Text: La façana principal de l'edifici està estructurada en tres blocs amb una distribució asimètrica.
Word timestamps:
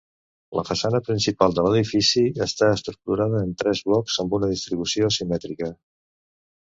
La 0.59 0.61
façana 0.67 1.01
principal 1.09 1.53
de 1.57 1.65
l'edifici 1.67 2.23
està 2.45 2.71
estructurada 2.77 3.43
en 3.49 3.53
tres 3.63 3.83
blocs 3.91 4.17
amb 4.25 4.35
una 4.39 4.51
distribució 4.55 5.11
asimètrica. 5.13 5.71